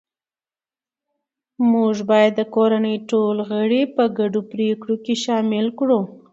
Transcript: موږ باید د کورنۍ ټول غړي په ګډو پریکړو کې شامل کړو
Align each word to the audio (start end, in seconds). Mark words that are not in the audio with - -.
موږ 1.71 1.95
باید 2.09 2.33
د 2.37 2.41
کورنۍ 2.55 2.97
ټول 3.09 3.35
غړي 3.51 3.81
په 3.95 4.03
ګډو 4.19 4.41
پریکړو 4.51 4.95
کې 5.05 5.13
شامل 5.23 5.65
کړو 5.79 5.99